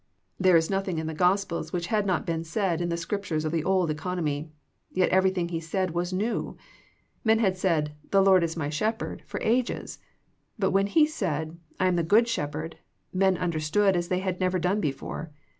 There 0.39 0.57
is 0.57 0.67
nothing 0.71 0.97
in 0.97 1.05
the 1.05 1.13
Gospels 1.13 1.71
which 1.71 1.85
had 1.93 2.07
not 2.07 2.25
been 2.25 2.43
said 2.43 2.81
in 2.81 2.89
the 2.89 2.97
Scriptures 2.97 3.45
of 3.45 3.51
the 3.51 3.63
old 3.63 3.91
economy. 3.91 4.49
Yet 4.91 5.09
everything 5.09 5.49
He 5.49 5.59
said 5.59 5.91
was 5.91 6.11
new. 6.11 6.57
Men 7.23 7.37
had 7.37 7.55
said, 7.55 7.93
"The 8.09 8.23
Lord 8.23 8.43
is 8.43 8.57
my 8.57 8.71
Shep 8.71 8.95
52 8.95 8.97
THE 8.97 9.09
PEAOTICE 9.09 9.19
OF 9.19 9.19
PEAYEE 9.19 9.21
herd" 9.21 9.29
for 9.29 9.41
ages, 9.47 9.99
but 10.57 10.71
when 10.71 10.87
He 10.87 11.05
said" 11.05 11.57
I 11.79 11.85
am 11.85 11.97
the 11.97 12.01
good 12.03 12.27
Shepherd" 12.27 12.77
men 13.23 13.37
understood 13.37 13.95
as 13.95 14.07
they 14.07 14.21
had 14.21 14.39
never 14.39 14.57
done 14.57 14.81
before. 14.81 15.29